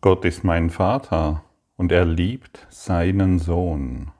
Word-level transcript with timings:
Gott 0.00 0.24
ist 0.24 0.44
mein 0.44 0.70
Vater 0.70 1.42
und 1.76 1.90
er 1.90 2.04
liebt 2.04 2.68
seinen 2.70 3.40
Sohn. 3.40 4.12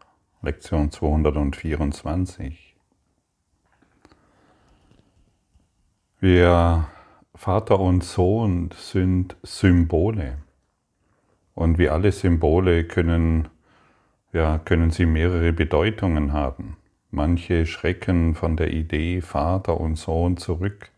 Lektion 0.42 0.90
224. 0.90 2.74
Wir 6.18 6.88
Vater 7.32 7.78
und 7.78 8.02
Sohn 8.02 8.70
sind 8.76 9.36
Symbole. 9.44 10.38
Und 11.54 11.78
wie 11.78 11.88
alle 11.88 12.10
Symbole 12.10 12.82
können, 12.82 13.46
ja, 14.32 14.58
können 14.58 14.90
sie 14.90 15.06
mehrere 15.06 15.52
Bedeutungen 15.52 16.32
haben. 16.32 16.76
Manche 17.12 17.66
schrecken 17.66 18.34
von 18.34 18.56
der 18.56 18.72
Idee 18.72 19.20
Vater 19.20 19.78
und 19.78 19.94
Sohn 19.94 20.38
zurück. 20.38 20.90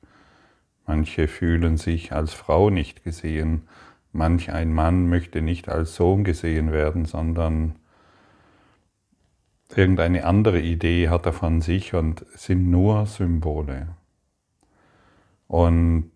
Manche 0.86 1.28
fühlen 1.28 1.76
sich 1.76 2.14
als 2.14 2.32
Frau 2.32 2.70
nicht 2.70 3.04
gesehen 3.04 3.68
Manch 4.12 4.50
ein 4.50 4.72
Mann 4.72 5.08
möchte 5.08 5.40
nicht 5.40 5.68
als 5.68 5.94
Sohn 5.94 6.24
gesehen 6.24 6.72
werden, 6.72 7.04
sondern 7.04 7.76
irgendeine 9.74 10.24
andere 10.24 10.60
Idee 10.60 11.08
hat 11.08 11.26
er 11.26 11.32
von 11.32 11.60
sich 11.60 11.94
und 11.94 12.24
sind 12.34 12.70
nur 12.70 13.06
Symbole. 13.06 13.94
Und 15.46 16.10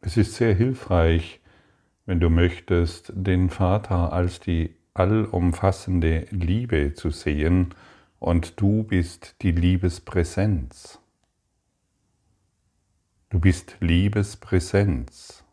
es 0.00 0.16
ist 0.16 0.34
sehr 0.34 0.54
hilfreich, 0.54 1.40
wenn 2.06 2.20
du 2.20 2.30
möchtest, 2.30 3.12
den 3.14 3.50
Vater 3.50 4.12
als 4.12 4.40
die 4.40 4.74
allumfassende 4.94 6.26
Liebe 6.30 6.94
zu 6.94 7.10
sehen 7.10 7.74
und 8.18 8.60
du 8.60 8.82
bist 8.82 9.36
die 9.42 9.52
Liebespräsenz. 9.52 10.98
Du 13.30 13.38
bist 13.38 13.76
Liebespräsenz. 13.80 15.44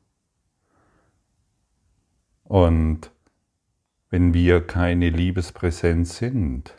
Und 2.46 3.12
wenn 4.12 4.34
wir 4.34 4.66
keine 4.66 5.10
Liebespräsenz 5.10 6.18
sind, 6.18 6.76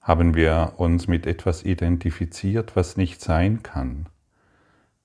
haben 0.00 0.34
wir 0.34 0.74
uns 0.76 1.06
mit 1.06 1.26
etwas 1.26 1.64
identifiziert, 1.64 2.74
was 2.74 2.96
nicht 2.96 3.20
sein 3.20 3.62
kann. 3.62 4.06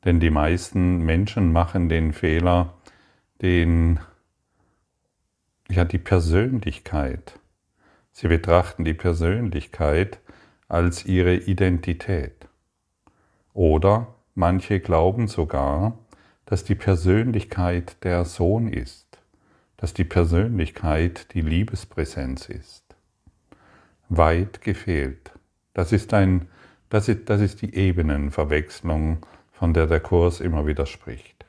Denn 0.04 0.20
die 0.20 0.32
meisten 0.32 1.06
Menschen 1.06 1.52
machen 1.52 1.88
den 1.88 2.14
Fehler, 2.14 2.74
den, 3.44 4.00
ja, 5.70 5.86
die 5.86 6.00
Persönlichkeit. 6.00 7.40
Sie 8.12 8.28
betrachten 8.28 8.84
die 8.84 8.96
Persönlichkeit 8.96 10.20
als 10.68 11.06
ihre 11.06 11.36
Identität. 11.36 12.48
Oder 13.54 14.16
manche 14.34 14.80
glauben 14.80 15.28
sogar, 15.28 15.98
dass 16.46 16.64
die 16.64 16.76
Persönlichkeit 16.76 18.04
der 18.04 18.26
Sohn 18.26 18.68
ist 18.68 19.11
dass 19.82 19.96
die 19.96 20.04
Persönlichkeit 20.04 21.34
die 21.34 21.42
Liebespräsenz 21.42 22.48
ist. 22.50 22.84
Weit 24.10 24.62
gefehlt. 24.62 25.32
Das 25.74 25.92
ist, 25.92 26.14
ein, 26.14 26.48
das 26.90 27.10
ist, 27.10 27.30
das 27.32 27.42
ist 27.42 27.64
die 27.64 27.74
Ebenenverwechslung, 27.74 29.26
von 29.52 29.74
der 29.74 29.88
der 29.88 30.00
Kurs 30.00 30.40
immer 30.40 30.68
wieder 30.68 30.86
spricht. 30.86 31.46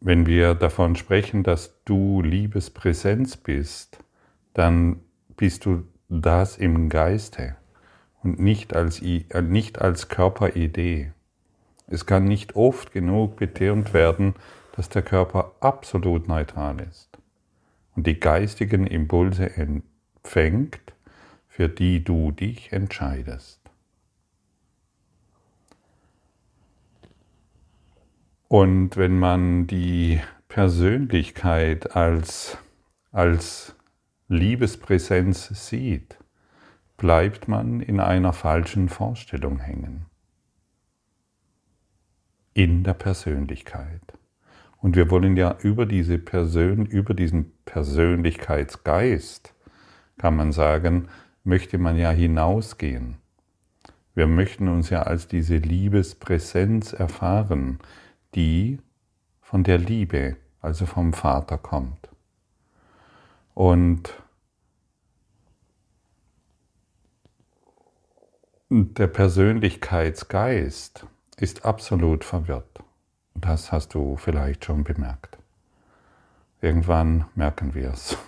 Wenn 0.00 0.26
wir 0.26 0.54
davon 0.54 0.94
sprechen, 0.94 1.42
dass 1.42 1.82
du 1.84 2.22
Liebespräsenz 2.22 3.36
bist, 3.36 3.98
dann 4.54 5.00
bist 5.36 5.64
du 5.64 5.82
das 6.08 6.56
im 6.56 6.88
Geiste 6.88 7.56
und 8.22 8.38
nicht 8.38 8.76
als, 8.76 9.02
nicht 9.02 9.80
als 9.80 10.08
Körperidee. 10.08 11.10
Es 11.88 12.06
kann 12.06 12.26
nicht 12.26 12.54
oft 12.54 12.92
genug 12.92 13.36
betont 13.36 13.92
werden, 13.92 14.34
dass 14.78 14.88
der 14.88 15.02
Körper 15.02 15.56
absolut 15.58 16.28
neutral 16.28 16.78
ist 16.78 17.18
und 17.96 18.06
die 18.06 18.20
geistigen 18.20 18.86
Impulse 18.86 19.56
empfängt, 19.56 20.94
für 21.48 21.68
die 21.68 22.04
du 22.04 22.30
dich 22.30 22.72
entscheidest. 22.72 23.60
Und 28.46 28.96
wenn 28.96 29.18
man 29.18 29.66
die 29.66 30.20
Persönlichkeit 30.46 31.96
als, 31.96 32.56
als 33.10 33.74
Liebespräsenz 34.28 35.48
sieht, 35.68 36.18
bleibt 36.96 37.48
man 37.48 37.80
in 37.80 37.98
einer 37.98 38.32
falschen 38.32 38.88
Vorstellung 38.88 39.58
hängen. 39.58 40.06
In 42.54 42.84
der 42.84 42.94
Persönlichkeit. 42.94 44.18
Und 44.80 44.96
wir 44.96 45.10
wollen 45.10 45.36
ja 45.36 45.56
über 45.62 45.86
diese 45.86 46.18
Persön, 46.18 46.86
über 46.86 47.14
diesen 47.14 47.52
Persönlichkeitsgeist, 47.64 49.54
kann 50.18 50.36
man 50.36 50.52
sagen, 50.52 51.08
möchte 51.44 51.78
man 51.78 51.96
ja 51.96 52.10
hinausgehen. 52.10 53.16
Wir 54.14 54.26
möchten 54.26 54.68
uns 54.68 54.90
ja 54.90 55.02
als 55.02 55.28
diese 55.28 55.56
Liebespräsenz 55.56 56.92
erfahren, 56.92 57.78
die 58.34 58.80
von 59.40 59.64
der 59.64 59.78
Liebe, 59.78 60.36
also 60.60 60.86
vom 60.86 61.12
Vater 61.12 61.56
kommt. 61.56 62.08
Und 63.54 64.12
der 68.70 69.06
Persönlichkeitsgeist 69.06 71.06
ist 71.36 71.64
absolut 71.64 72.24
verwirrt. 72.24 72.82
Das 73.40 73.70
hast 73.70 73.94
du 73.94 74.16
vielleicht 74.16 74.64
schon 74.64 74.84
bemerkt. 74.84 75.38
Irgendwann 76.60 77.26
merken 77.34 77.74
wir 77.74 77.90
es. 77.90 78.16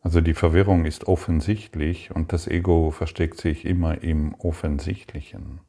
Also 0.00 0.22
die 0.22 0.32
Verwirrung 0.32 0.86
ist 0.86 1.06
offensichtlich 1.06 2.12
und 2.12 2.32
das 2.32 2.46
Ego 2.46 2.92
versteckt 2.92 3.38
sich 3.38 3.66
immer 3.66 4.00
im 4.00 4.32
Offensichtlichen. 4.36 5.60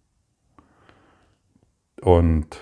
Und 2.00 2.62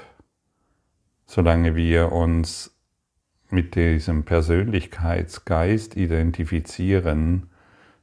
solange 1.28 1.76
wir 1.76 2.14
uns 2.14 2.76
mit 3.52 3.76
diesem 3.76 4.24
Persönlichkeitsgeist 4.24 5.96
identifizieren, 5.96 7.52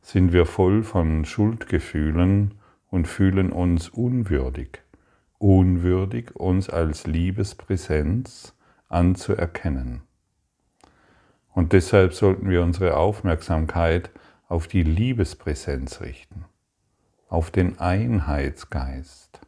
sind 0.02 0.32
wir 0.32 0.46
voll 0.46 0.84
von 0.84 1.24
Schuldgefühlen 1.24 2.54
und 2.90 3.08
fühlen 3.08 3.50
uns 3.50 3.88
unwürdig 3.88 4.83
unwürdig, 5.38 6.34
uns 6.36 6.70
als 6.70 7.06
Liebespräsenz 7.06 8.54
anzuerkennen. 8.88 10.02
Und 11.52 11.72
deshalb 11.72 12.14
sollten 12.14 12.48
wir 12.48 12.62
unsere 12.62 12.96
Aufmerksamkeit 12.96 14.10
auf 14.48 14.68
die 14.68 14.82
Liebespräsenz 14.82 16.00
richten, 16.00 16.44
auf 17.28 17.50
den 17.50 17.78
Einheitsgeist, 17.78 19.40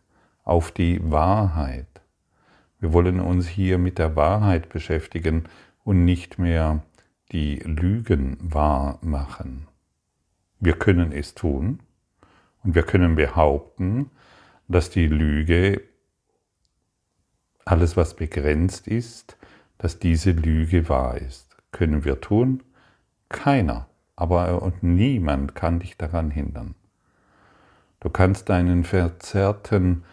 auf 0.45 0.71
die 0.71 1.01
Wahrheit. 1.11 1.87
Wir 2.79 2.93
wollen 2.93 3.21
uns 3.21 3.49
hier 3.49 3.79
mit 3.79 3.99
der 3.99 4.17
Wahrheit 4.17 4.69
beschäftigen 4.69 5.45
und 5.85 6.05
nicht 6.05 6.39
mehr 6.39 6.83
die 7.33 7.57
Lügen 7.57 8.39
wahr 8.41 8.99
machen. 9.03 9.67
Wir 10.61 10.75
können 10.75 11.13
es 11.13 11.35
tun 11.35 11.81
und 12.63 12.75
wir 12.75 12.83
können 12.83 13.17
behaupten, 13.17 14.11
dass 14.69 14.91
die 14.91 15.07
Lüge, 15.07 15.83
alles 17.65 17.97
was 17.97 18.15
begrenzt 18.15 18.87
ist, 18.89 19.37
dass 19.79 19.99
diese 19.99 20.31
Lüge 20.31 20.89
wahr 20.89 21.19
ist. 21.19 21.57
Können 21.73 22.05
wir 22.05 22.21
tun? 22.21 22.63
Keiner, 23.29 23.89
aber 24.15 24.63
und 24.63 24.83
niemand 24.83 25.55
kann 25.55 25.81
dich 25.81 25.97
daran 25.97 26.31
hindern. 26.31 26.75
Du 28.01 28.11
kannst 28.11 28.49
deinen 28.49 28.85
verzerrten 28.85 30.05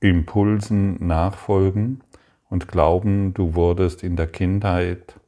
Impulsen 0.00 1.06
nachfolgen 1.06 2.02
und 2.48 2.68
glauben, 2.68 3.34
du 3.34 3.54
wurdest 3.54 4.02
in 4.02 4.16
der 4.16 4.26
Kindheit 4.26 5.18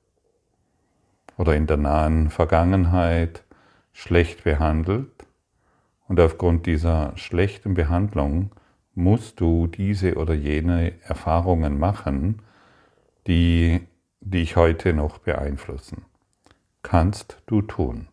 oder 1.37 1.55
in 1.55 1.67
der 1.67 1.77
nahen 1.77 2.31
Vergangenheit 2.31 3.45
schlecht 3.93 4.45
behandelt 4.45 5.28
und 6.09 6.19
aufgrund 6.21 6.67
dieser 6.67 7.13
schlechten 7.17 7.75
Behandlung 7.75 8.51
musst 8.95 9.41
du 9.41 9.67
diese 9.69 10.17
oder 10.17 10.35
jene 10.35 11.01
Erfahrungen 11.03 11.79
machen, 11.79 12.43
die 13.27 13.83
dich 14.21 14.57
heute 14.57 14.95
noch 14.95 15.19
beeinflussen. 15.19 16.05
Kannst 16.83 17.43
du 17.47 17.63
tun. 17.63 18.09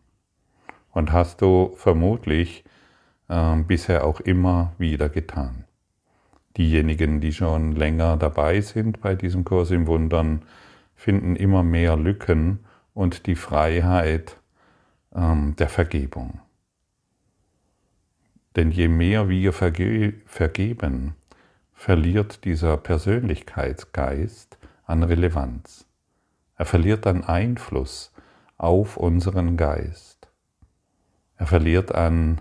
Und 0.92 1.12
hast 1.12 1.42
du 1.42 1.72
vermutlich 1.76 2.64
äh, 3.28 3.56
bisher 3.56 4.04
auch 4.04 4.20
immer 4.20 4.72
wieder 4.78 5.08
getan. 5.08 5.64
Diejenigen, 6.56 7.20
die 7.20 7.32
schon 7.32 7.72
länger 7.72 8.16
dabei 8.16 8.60
sind 8.60 9.00
bei 9.00 9.14
diesem 9.14 9.44
Kurs 9.44 9.70
im 9.70 9.86
Wundern, 9.86 10.42
finden 10.94 11.36
immer 11.36 11.62
mehr 11.62 11.96
Lücken 11.96 12.60
und 12.94 13.26
die 13.26 13.34
Freiheit 13.34 14.38
ähm, 15.14 15.54
der 15.58 15.68
Vergebung. 15.68 16.40
Denn 18.56 18.70
je 18.70 18.88
mehr 18.88 19.28
wir 19.28 19.52
verge 19.52 20.14
vergeben, 20.24 21.14
verliert 21.74 22.44
dieser 22.44 22.78
Persönlichkeitsgeist 22.78 24.56
an 24.86 25.02
Relevanz. 25.02 25.86
Er 26.56 26.64
verliert 26.64 27.06
an 27.06 27.22
Einfluss 27.22 28.12
auf 28.56 28.96
unseren 28.96 29.58
Geist. 29.58 30.28
Er 31.36 31.46
verliert 31.46 31.94
an 31.94 32.40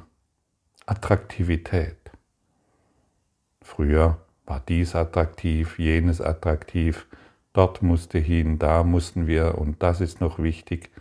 Attraktivität. 0.86 1.98
Früher 3.62 4.20
war 4.46 4.62
dies 4.66 4.96
attraktiv, 4.96 5.78
jenes 5.80 6.22
attraktiv, 6.22 7.08
dort 7.52 7.82
musste 7.82 8.20
hin, 8.20 8.58
da 8.58 8.84
mussten 8.84 9.28
wir 9.28 9.58
und 9.58 9.84
das 9.84 10.00
ist 10.00 10.22
noch 10.22 10.40
wichtig. 10.40 10.92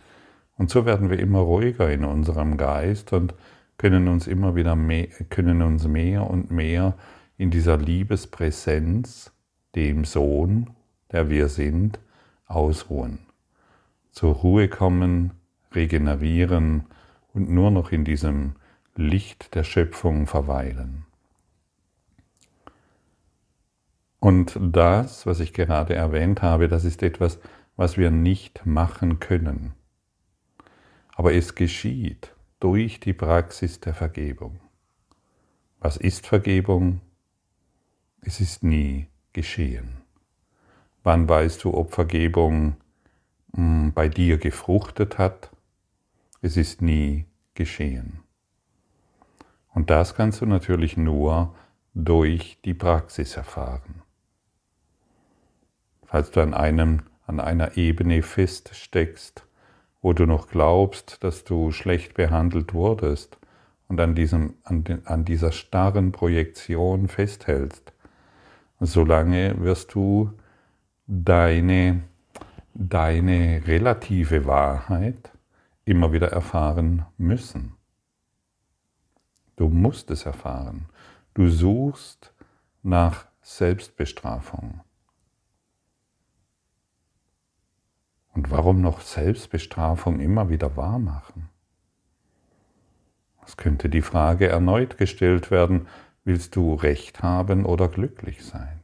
Und 0.57 0.69
so 0.69 0.85
werden 0.85 1.09
wir 1.09 1.19
immer 1.19 1.39
ruhiger 1.39 1.89
in 1.89 2.03
unserem 2.03 2.57
Geist 2.57 3.13
und 3.13 3.33
können 3.77 4.07
uns 4.07 4.27
immer 4.27 4.55
wieder 4.55 4.75
mehr, 4.75 5.07
können 5.29 5.61
uns 5.61 5.87
mehr 5.87 6.29
und 6.29 6.51
mehr 6.51 6.95
in 7.37 7.51
dieser 7.51 7.77
Liebespräsenz, 7.77 9.33
dem 9.75 10.05
Sohn, 10.05 10.71
der 11.11 11.29
wir 11.29 11.49
sind, 11.49 11.99
ausruhen. 12.45 13.19
Zur 14.11 14.35
Ruhe 14.35 14.69
kommen, 14.69 15.31
regenerieren 15.73 16.85
und 17.33 17.49
nur 17.49 17.71
noch 17.71 17.91
in 17.91 18.05
diesem 18.05 18.55
Licht 18.95 19.55
der 19.55 19.63
Schöpfung 19.63 20.25
verweilen. 20.25 21.05
Und 24.19 24.57
das, 24.59 25.25
was 25.25 25.41
ich 25.41 25.53
gerade 25.53 25.93
erwähnt 25.93 26.41
habe, 26.41 26.69
das 26.69 26.85
ist 26.85 27.03
etwas, 27.03 27.39
was 27.75 27.97
wir 27.97 28.09
nicht 28.09 28.65
machen 28.65 29.19
können. 29.19 29.73
Aber 31.13 31.33
es 31.33 31.55
geschieht 31.55 32.34
durch 32.59 32.99
die 32.99 33.13
Praxis 33.13 33.79
der 33.79 33.93
Vergebung. 33.93 34.59
Was 35.79 35.97
ist 35.97 36.25
Vergebung? 36.25 37.01
Es 38.21 38.39
ist 38.39 38.63
nie 38.63 39.07
geschehen. 39.33 40.01
Wann 41.03 41.29
weißt 41.29 41.63
du, 41.63 41.73
ob 41.73 41.93
Vergebung 41.93 42.77
hm, 43.53 43.93
bei 43.93 44.09
dir 44.09 44.37
gefruchtet 44.37 45.17
hat? 45.17 45.51
Es 46.41 46.57
ist 46.57 46.81
nie 46.81 47.25
geschehen. 47.53 48.23
Und 49.73 49.89
das 49.89 50.15
kannst 50.15 50.41
du 50.41 50.45
natürlich 50.45 50.97
nur 50.97 51.53
durch 51.93 52.57
die 52.65 52.73
Praxis 52.73 53.37
erfahren. 53.37 54.01
Falls 56.05 56.31
du 56.31 56.41
an, 56.41 56.53
einem, 56.53 57.03
an 57.27 57.39
einer 57.39 57.77
Ebene 57.77 58.21
feststeckst, 58.21 59.45
wo 60.05 60.13
du 60.13 60.27
noch 60.27 60.49
glaubst, 60.49 61.23
dass 61.23 61.45
du 61.45 61.71
schlecht 61.71 62.13
behandelt 62.13 62.75
wurdest 62.75 63.39
und 63.87 63.99
an, 63.99 64.13
diesem, 64.13 64.53
an, 64.63 64.83
den, 64.83 65.07
an 65.07 65.25
dieser 65.25 65.51
starren 65.51 66.11
Projektion 66.11 67.07
festhältst, 67.07 67.91
solange 68.79 69.59
wirst 69.63 69.95
du 69.95 70.31
deine, 71.07 72.03
deine 72.75 73.63
relative 73.65 74.45
Wahrheit 74.45 75.31
immer 75.85 76.13
wieder 76.13 76.31
erfahren 76.31 77.07
müssen. 77.17 77.73
Du 79.55 79.69
musst 79.69 80.11
es 80.11 80.27
erfahren. 80.27 80.85
Du 81.33 81.49
suchst 81.49 82.31
nach 82.83 83.25
Selbstbestrafung. 83.41 84.81
Und 88.35 88.51
warum 88.51 88.81
noch 88.81 88.99
Selbstbestrafung 88.99 90.19
immer 90.19 90.49
wieder 90.49 90.75
wahr 90.75 90.99
machen? 90.99 91.49
Es 93.45 93.55
könnte 93.55 93.89
die 93.89 94.01
Frage 94.01 94.47
erneut 94.47 94.97
gestellt 94.97 95.51
werden, 95.51 95.87
willst 96.25 96.55
du 96.55 96.73
Recht 96.73 97.23
haben 97.23 97.65
oder 97.65 97.87
glücklich 97.87 98.43
sein? 98.43 98.81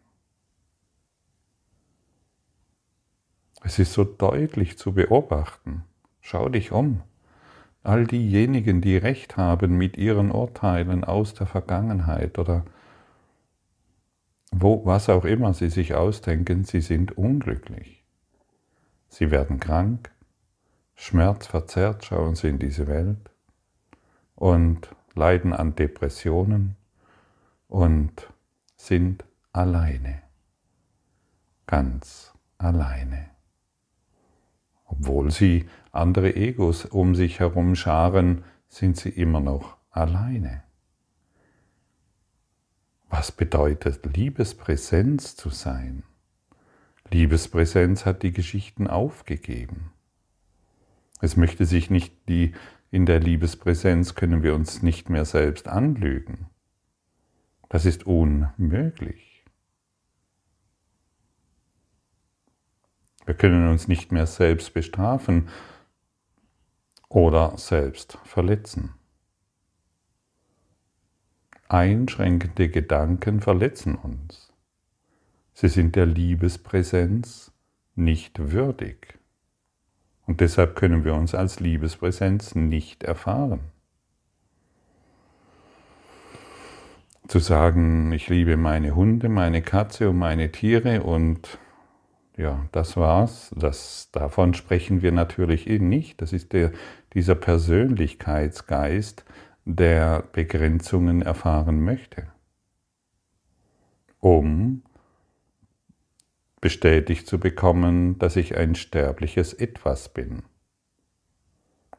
Es 3.64 3.78
ist 3.78 3.94
so 3.94 4.06
deutlich 4.06 4.78
zu 4.78 4.94
beobachten. 4.94 5.84
Schau 6.22 6.48
dich 6.50 6.72
um. 6.72 7.02
All 7.84 8.08
diejenigen, 8.08 8.80
die 8.80 8.98
Recht 8.98 9.38
haben 9.38 9.78
mit 9.78 9.98
ihren 9.98 10.32
Urteilen 10.32 11.04
aus 11.04 11.34
der 11.34 11.48
Vergangenheit 11.48 12.40
oder 12.40 12.64
wo, 14.52 14.86
was 14.86 15.10
auch 15.10 15.26
immer 15.26 15.54
sie 15.54 15.70
sich 15.70 15.94
ausdenken, 15.94 16.64
sie 16.64 16.82
sind 16.82 17.18
unglücklich. 17.18 18.01
Sie 19.12 19.30
werden 19.30 19.60
krank, 19.60 20.10
schmerzverzerrt 20.96 22.06
schauen 22.06 22.36
sie 22.36 22.48
in 22.48 22.60
diese 22.60 22.88
Welt 22.88 23.30
und 24.36 24.96
leiden 25.16 25.52
an 25.52 25.76
Depressionen 25.76 26.78
und 27.68 28.32
sind 28.78 29.26
alleine, 29.52 30.22
ganz 31.68 32.34
alleine. 32.58 33.30
Obwohl 34.86 35.30
sie 35.30 35.68
andere 35.92 36.34
Egos 36.34 36.86
um 36.86 37.14
sich 37.14 37.42
herum 37.42 37.76
scharen, 37.76 38.46
sind 38.70 38.96
sie 38.96 39.10
immer 39.10 39.42
noch 39.42 39.76
alleine. 39.90 40.64
Was 43.10 43.34
bedeutet 43.34 44.06
Liebespräsenz 44.16 45.36
zu 45.36 45.50
sein? 45.50 46.04
Liebespräsenz 47.12 48.06
hat 48.06 48.24
die 48.24 48.32
Geschichten 48.32 48.88
aufgegeben. 48.88 49.92
Es 51.20 51.38
möchte 51.38 51.66
sich 51.66 51.90
nicht 51.90 52.14
die, 52.30 52.54
in 52.90 53.06
der 53.06 53.20
Liebespräsenz 53.20 54.16
können 54.16 54.44
wir 54.44 54.56
uns 54.56 54.82
nicht 54.82 55.10
mehr 55.10 55.26
selbst 55.26 55.68
anlügen. 55.68 56.48
Das 57.70 57.86
ist 57.86 58.06
unmöglich. 58.06 59.46
Wir 63.26 63.36
können 63.36 63.70
uns 63.70 63.88
nicht 63.88 64.12
mehr 64.12 64.26
selbst 64.26 64.74
bestrafen 64.74 65.48
oder 67.08 67.58
selbst 67.58 68.18
verletzen. 68.24 68.94
Einschränkende 71.70 72.70
Gedanken 72.70 73.40
verletzen 73.40 73.96
uns. 73.96 74.51
Sie 75.62 75.68
sind 75.68 75.96
der 75.96 76.08
Liebespräsenz 76.08 77.52
nicht 77.94 78.52
würdig. 78.52 79.20
Und 80.26 80.42
deshalb 80.42 80.76
können 80.76 81.06
wir 81.06 81.14
uns 81.14 81.36
als 81.36 81.60
Liebespräsenz 81.60 82.56
nicht 82.56 83.04
erfahren. 83.04 83.60
Zu 87.28 87.38
sagen, 87.38 88.12
ich 88.12 88.28
liebe 88.28 88.58
meine 88.58 88.96
Hunde, 88.96 89.30
meine 89.30 89.62
Katze 89.62 90.10
und 90.10 90.18
meine 90.18 90.52
Tiere 90.52 91.04
und 91.04 91.60
ja, 92.38 92.66
das 92.72 92.98
war's. 92.98 93.54
Das, 93.56 94.10
davon 94.12 94.56
sprechen 94.56 95.04
wir 95.04 95.12
natürlich 95.12 95.70
eh 95.70 95.78
nicht. 95.78 96.24
Das 96.24 96.34
ist 96.34 96.54
der, 96.54 96.72
dieser 97.14 97.36
Persönlichkeitsgeist, 97.36 99.26
der 99.66 100.24
Begrenzungen 100.32 101.22
erfahren 101.22 101.86
möchte, 101.86 102.26
um 104.20 104.82
bestätigt 106.62 107.28
zu 107.28 107.40
bekommen, 107.40 108.20
dass 108.20 108.36
ich 108.36 108.56
ein 108.56 108.76
sterbliches 108.76 109.54
Etwas 109.54 110.10
bin, 110.10 110.44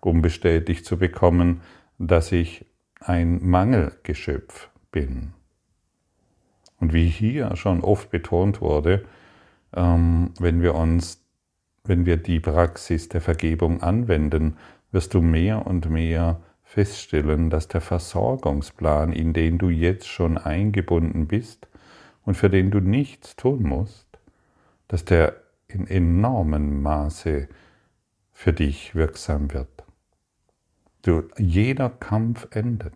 um 0.01 0.23
bestätigt 0.23 0.87
zu 0.87 0.97
bekommen, 0.97 1.61
dass 1.99 2.33
ich 2.33 2.65
ein 3.01 3.45
Mangelgeschöpf 3.45 4.71
bin. 4.93 5.35
Und 6.79 6.93
wie 6.93 7.09
hier 7.09 7.55
schon 7.57 7.83
oft 7.83 8.11
betont 8.11 8.61
wurde, 8.61 9.05
ähm, 9.75 10.31
wenn 10.39 10.63
wir 10.63 10.75
uns, 10.75 11.25
wenn 11.85 12.07
wir 12.07 12.17
die 12.17 12.41
Praxis 12.41 13.09
der 13.09 13.21
Vergebung 13.21 13.83
anwenden, 13.83 14.57
wirst 14.93 15.15
du 15.15 15.23
mehr 15.23 15.67
und 15.67 15.91
mehr 15.91 16.41
feststellen, 16.63 17.51
dass 17.51 17.69
der 17.69 17.81
Versorgungsplan, 17.81 19.13
in 19.13 19.33
den 19.33 19.59
du 19.59 19.69
jetzt 19.69 20.07
schon 20.07 20.39
eingebunden 20.39 21.27
bist 21.27 21.69
und 22.25 22.37
für 22.37 22.49
den 22.49 22.71
du 22.71 22.81
nichts 22.81 23.37
tun 23.37 23.63
musst, 23.63 24.12
dass 24.89 25.05
der 25.05 25.37
in 25.69 25.87
enormem 25.87 26.83
Maße 26.83 27.49
für 28.33 28.53
dich 28.53 28.95
wirksam 28.95 29.53
wird. 29.53 29.85
Du, 31.03 31.25
jeder 31.39 31.91
Kampf 31.91 32.49
endet. 32.51 32.95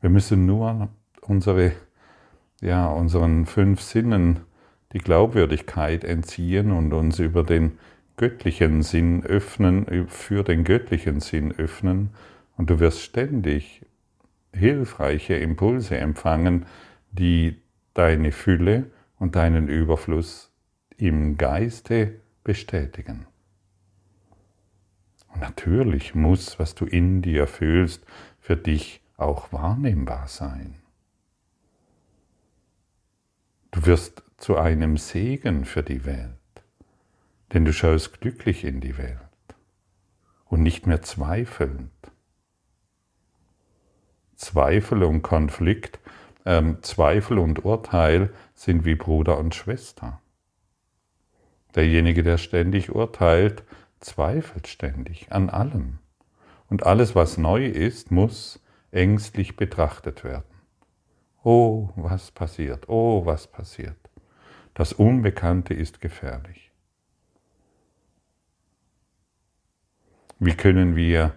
Wir 0.00 0.10
müssen 0.10 0.46
nur 0.46 0.88
unsere, 1.22 1.72
ja, 2.60 2.86
unseren 2.86 3.46
fünf 3.46 3.80
Sinnen 3.80 4.40
die 4.92 4.98
Glaubwürdigkeit 4.98 6.04
entziehen 6.04 6.70
und 6.70 6.92
uns 6.92 7.18
über 7.18 7.42
den 7.42 7.78
göttlichen 8.16 8.82
Sinn 8.82 9.24
öffnen, 9.24 10.08
für 10.08 10.42
den 10.42 10.64
göttlichen 10.64 11.20
Sinn 11.20 11.52
öffnen 11.52 12.10
und 12.56 12.70
du 12.70 12.80
wirst 12.80 13.00
ständig 13.00 13.84
hilfreiche 14.52 15.34
Impulse 15.34 15.96
empfangen, 15.98 16.66
die 17.10 17.60
deine 17.94 18.32
Fülle 18.32 18.90
und 19.18 19.36
deinen 19.36 19.68
Überfluss 19.68 20.50
im 20.96 21.36
Geiste 21.36 22.20
bestätigen. 22.44 23.26
Und 25.32 25.40
natürlich 25.40 26.14
muss, 26.14 26.58
was 26.58 26.74
du 26.74 26.86
in 26.86 27.22
dir 27.22 27.46
fühlst, 27.46 28.04
für 28.40 28.56
dich 28.56 29.00
auch 29.16 29.52
wahrnehmbar 29.52 30.28
sein. 30.28 30.76
wirst 33.72 34.22
zu 34.38 34.56
einem 34.56 34.96
Segen 34.96 35.64
für 35.64 35.82
die 35.82 36.04
Welt, 36.04 36.32
denn 37.52 37.64
du 37.64 37.72
schaust 37.72 38.20
glücklich 38.20 38.64
in 38.64 38.80
die 38.80 38.98
Welt 38.98 39.18
und 40.46 40.62
nicht 40.62 40.86
mehr 40.86 41.02
zweifelnd. 41.02 41.90
Zweifel 44.36 45.02
und 45.02 45.22
Konflikt, 45.22 45.98
ähm, 46.48 46.82
Zweifel 46.82 47.38
und 47.38 47.66
Urteil 47.66 48.32
sind 48.54 48.86
wie 48.86 48.94
Bruder 48.94 49.36
und 49.38 49.54
Schwester. 49.54 50.22
Derjenige, 51.74 52.22
der 52.22 52.38
ständig 52.38 52.94
urteilt, 52.94 53.64
zweifelt 54.00 54.66
ständig 54.66 55.30
an 55.30 55.50
allem. 55.50 55.98
Und 56.70 56.86
alles, 56.86 57.14
was 57.14 57.36
neu 57.36 57.66
ist, 57.66 58.10
muss 58.10 58.62
ängstlich 58.90 59.56
betrachtet 59.56 60.24
werden. 60.24 60.44
Oh, 61.44 61.90
was 61.96 62.30
passiert? 62.30 62.88
Oh, 62.88 63.26
was 63.26 63.46
passiert? 63.46 63.98
Das 64.72 64.94
Unbekannte 64.94 65.74
ist 65.74 66.00
gefährlich. 66.00 66.72
Wie 70.38 70.54
können 70.54 70.96
wir, 70.96 71.34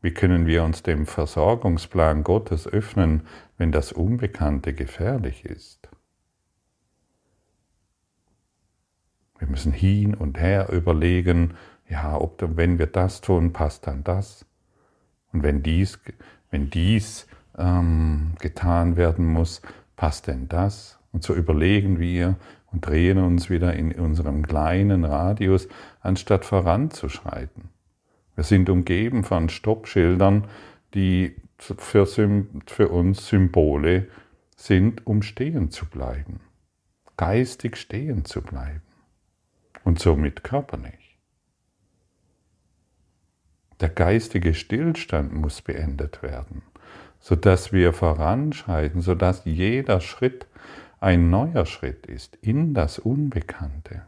wie 0.00 0.12
können 0.12 0.46
wir 0.46 0.62
uns 0.62 0.82
dem 0.82 1.06
Versorgungsplan 1.06 2.22
Gottes 2.22 2.66
öffnen, 2.66 3.22
wenn 3.56 3.72
das 3.72 3.92
Unbekannte 3.92 4.72
gefährlich 4.72 5.44
ist? 5.44 5.88
Wir 9.38 9.48
müssen 9.48 9.72
hin 9.72 10.14
und 10.14 10.38
her 10.38 10.68
überlegen, 10.70 11.54
ja, 11.88 12.20
ob 12.20 12.42
wenn 12.56 12.78
wir 12.78 12.86
das 12.86 13.20
tun, 13.20 13.52
passt 13.52 13.86
dann 13.86 14.04
das. 14.04 14.44
Und 15.32 15.42
wenn 15.42 15.62
dies, 15.62 15.98
wenn 16.50 16.70
dies 16.70 17.26
ähm, 17.56 18.34
getan 18.40 18.96
werden 18.96 19.26
muss, 19.26 19.62
passt 19.96 20.26
denn 20.26 20.48
das? 20.48 20.98
Und 21.12 21.22
so 21.22 21.34
überlegen 21.34 21.98
wir 21.98 22.36
und 22.70 22.86
drehen 22.86 23.18
uns 23.18 23.48
wieder 23.48 23.74
in 23.74 23.92
unserem 23.92 24.46
kleinen 24.46 25.04
Radius, 25.04 25.68
anstatt 26.00 26.44
voranzuschreiten. 26.44 27.70
Wir 28.38 28.44
sind 28.44 28.70
umgeben 28.70 29.24
von 29.24 29.48
Stoppschildern, 29.48 30.46
die 30.94 31.34
für, 31.58 32.06
für 32.06 32.88
uns 32.88 33.26
Symbole 33.26 34.06
sind, 34.54 35.04
um 35.08 35.22
stehen 35.22 35.72
zu 35.72 35.86
bleiben, 35.86 36.38
geistig 37.16 37.76
stehen 37.76 38.24
zu 38.24 38.40
bleiben. 38.40 38.82
Und 39.82 39.98
somit 39.98 40.44
körperlich. 40.44 41.18
Der 43.80 43.88
geistige 43.88 44.54
Stillstand 44.54 45.32
muss 45.32 45.60
beendet 45.60 46.22
werden, 46.22 46.62
sodass 47.18 47.72
wir 47.72 47.92
voranschreiten, 47.92 49.00
sodass 49.00 49.46
jeder 49.46 50.00
Schritt 50.00 50.46
ein 51.00 51.28
neuer 51.28 51.66
Schritt 51.66 52.06
ist 52.06 52.36
in 52.36 52.72
das 52.72 53.00
Unbekannte, 53.00 54.06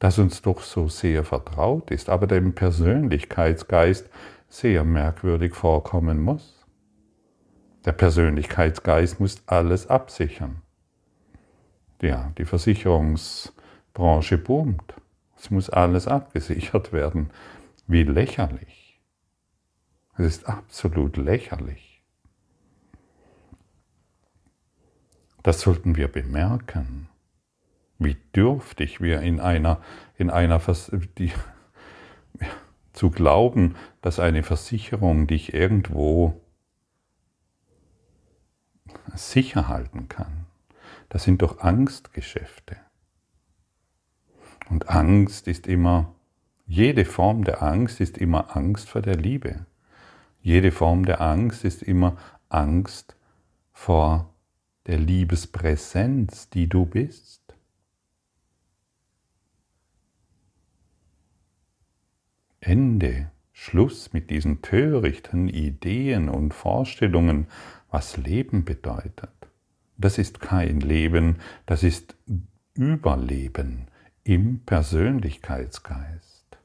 das 0.00 0.18
uns 0.18 0.42
doch 0.42 0.62
so 0.62 0.88
sehr 0.88 1.22
vertraut 1.24 1.90
ist, 1.90 2.08
aber 2.08 2.26
dem 2.26 2.54
Persönlichkeitsgeist 2.54 4.08
sehr 4.48 4.82
merkwürdig 4.82 5.54
vorkommen 5.54 6.20
muss. 6.20 6.66
Der 7.84 7.92
Persönlichkeitsgeist 7.92 9.20
muss 9.20 9.42
alles 9.46 9.86
absichern. 9.88 10.62
Ja, 12.02 12.32
die 12.38 12.46
Versicherungsbranche 12.46 14.38
boomt. 14.38 14.94
Es 15.36 15.50
muss 15.50 15.70
alles 15.70 16.08
abgesichert 16.08 16.92
werden. 16.92 17.30
Wie 17.86 18.02
lächerlich. 18.02 19.00
Es 20.16 20.26
ist 20.26 20.48
absolut 20.48 21.18
lächerlich. 21.18 22.02
Das 25.42 25.60
sollten 25.60 25.96
wir 25.96 26.08
bemerken, 26.08 27.08
wie 28.00 28.16
dürftig 28.34 29.00
wir 29.00 29.20
in 29.20 29.38
einer, 29.38 29.80
in 30.16 30.30
einer 30.30 30.60
die, 31.18 31.32
zu 32.92 33.10
glauben, 33.10 33.76
dass 34.02 34.18
eine 34.18 34.42
Versicherung 34.42 35.28
dich 35.28 35.54
irgendwo 35.54 36.40
sicher 39.14 39.68
halten 39.68 40.08
kann. 40.08 40.46
Das 41.08 41.22
sind 41.22 41.42
doch 41.42 41.60
Angstgeschäfte. 41.60 42.76
Und 44.68 44.88
Angst 44.88 45.46
ist 45.46 45.66
immer 45.66 46.14
jede 46.72 47.04
Form 47.04 47.42
der 47.42 47.64
Angst 47.64 48.00
ist 48.00 48.16
immer 48.16 48.56
Angst 48.56 48.88
vor 48.88 49.02
der 49.02 49.16
Liebe. 49.16 49.66
Jede 50.40 50.70
Form 50.70 51.04
der 51.04 51.20
Angst 51.20 51.64
ist 51.64 51.82
immer 51.82 52.16
Angst 52.48 53.16
vor 53.72 54.32
der 54.86 54.98
Liebespräsenz, 54.98 56.48
die 56.48 56.68
du 56.68 56.86
bist. 56.86 57.39
Ende, 62.60 63.30
Schluss 63.52 64.12
mit 64.12 64.30
diesen 64.30 64.62
törichten 64.62 65.48
Ideen 65.48 66.28
und 66.28 66.54
Vorstellungen, 66.54 67.46
was 67.90 68.16
Leben 68.16 68.64
bedeutet. 68.64 69.30
Das 69.96 70.18
ist 70.18 70.40
kein 70.40 70.80
Leben, 70.80 71.36
das 71.66 71.82
ist 71.82 72.16
Überleben 72.74 73.88
im 74.24 74.60
Persönlichkeitsgeist. 74.60 76.58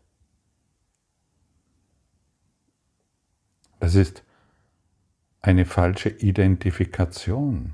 Das 3.80 3.96
ist 3.96 4.24
eine 5.42 5.66
falsche 5.66 6.10
Identifikation. 6.10 7.74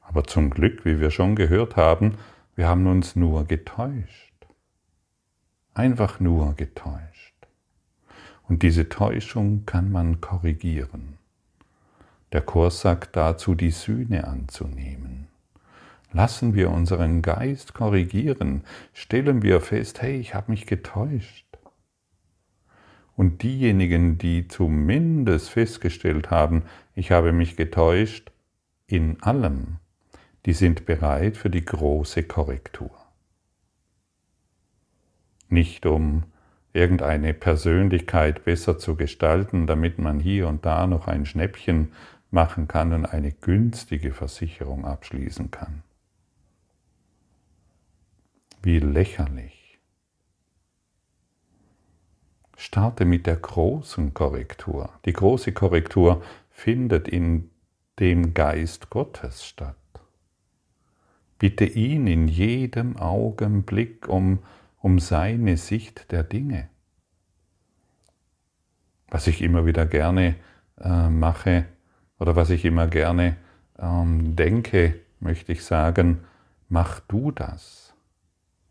Aber 0.00 0.24
zum 0.24 0.50
Glück, 0.50 0.84
wie 0.84 1.00
wir 1.00 1.10
schon 1.10 1.36
gehört 1.36 1.76
haben, 1.76 2.18
wir 2.54 2.68
haben 2.68 2.86
uns 2.86 3.16
nur 3.16 3.44
getäuscht. 3.44 4.46
Einfach 5.74 6.20
nur 6.20 6.54
getäuscht. 6.54 7.09
Und 8.50 8.64
diese 8.64 8.88
Täuschung 8.88 9.64
kann 9.64 9.92
man 9.92 10.20
korrigieren. 10.20 11.18
Der 12.32 12.40
Kurs 12.40 12.80
sagt 12.80 13.14
dazu, 13.14 13.54
die 13.54 13.70
Sühne 13.70 14.26
anzunehmen. 14.26 15.28
Lassen 16.12 16.52
wir 16.52 16.72
unseren 16.72 17.22
Geist 17.22 17.74
korrigieren, 17.74 18.64
stellen 18.92 19.42
wir 19.42 19.60
fest, 19.60 20.02
hey, 20.02 20.18
ich 20.18 20.34
habe 20.34 20.50
mich 20.50 20.66
getäuscht. 20.66 21.46
Und 23.14 23.44
diejenigen, 23.44 24.18
die 24.18 24.48
zumindest 24.48 25.50
festgestellt 25.50 26.32
haben, 26.32 26.64
ich 26.96 27.12
habe 27.12 27.32
mich 27.32 27.56
getäuscht 27.56 28.32
in 28.88 29.22
allem, 29.22 29.76
die 30.44 30.54
sind 30.54 30.86
bereit 30.86 31.36
für 31.36 31.50
die 31.50 31.64
große 31.64 32.24
Korrektur. 32.24 32.90
Nicht 35.48 35.86
um 35.86 36.24
irgendeine 36.72 37.34
Persönlichkeit 37.34 38.44
besser 38.44 38.78
zu 38.78 38.96
gestalten, 38.96 39.66
damit 39.66 39.98
man 39.98 40.20
hier 40.20 40.48
und 40.48 40.64
da 40.64 40.86
noch 40.86 41.08
ein 41.08 41.26
Schnäppchen 41.26 41.92
machen 42.30 42.68
kann 42.68 42.92
und 42.92 43.06
eine 43.06 43.32
günstige 43.32 44.12
Versicherung 44.12 44.84
abschließen 44.84 45.50
kann. 45.50 45.82
Wie 48.62 48.78
lächerlich 48.78 49.60
Starte 52.60 53.06
mit 53.06 53.26
der 53.26 53.36
großen 53.36 54.12
Korrektur. 54.12 54.90
Die 55.06 55.14
große 55.14 55.52
Korrektur 55.52 56.22
findet 56.50 57.08
in 57.08 57.48
dem 57.98 58.34
Geist 58.34 58.90
Gottes 58.90 59.46
statt. 59.46 59.76
Bitte 61.38 61.64
ihn 61.64 62.06
in 62.06 62.28
jedem 62.28 62.98
Augenblick 62.98 64.08
um, 64.08 64.40
um 64.80 64.98
seine 64.98 65.56
Sicht 65.56 66.10
der 66.10 66.24
Dinge. 66.24 66.68
Was 69.08 69.26
ich 69.28 69.42
immer 69.42 69.64
wieder 69.66 69.86
gerne 69.86 70.34
äh, 70.80 71.08
mache 71.08 71.66
oder 72.18 72.34
was 72.34 72.50
ich 72.50 72.64
immer 72.64 72.88
gerne 72.88 73.36
ähm, 73.78 74.34
denke, 74.34 75.00
möchte 75.20 75.52
ich 75.52 75.64
sagen, 75.64 76.24
mach 76.68 77.00
du 77.00 77.30
das. 77.30 77.94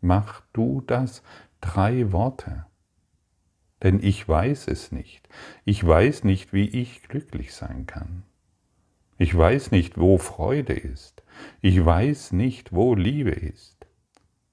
Mach 0.00 0.42
du 0.52 0.82
das. 0.82 1.22
Drei 1.60 2.12
Worte 2.12 2.66
denn 3.82 4.00
ich 4.02 4.28
weiß 4.28 4.68
es 4.68 4.92
nicht. 4.92 5.28
Ich 5.64 5.86
weiß 5.86 6.24
nicht, 6.24 6.52
wie 6.52 6.68
ich 6.68 7.02
glücklich 7.02 7.54
sein 7.54 7.86
kann. 7.86 8.24
Ich 9.18 9.36
weiß 9.36 9.70
nicht, 9.70 9.98
wo 9.98 10.18
Freude 10.18 10.72
ist. 10.74 11.22
Ich 11.60 11.82
weiß 11.84 12.32
nicht, 12.32 12.72
wo 12.72 12.94
Liebe 12.94 13.30
ist. 13.30 13.79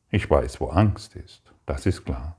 Ich 0.10 0.30
weiß, 0.30 0.62
wo 0.62 0.68
Angst 0.68 1.16
ist. 1.16 1.42
Das 1.66 1.86
ist 1.86 2.06
klar. 2.06 2.38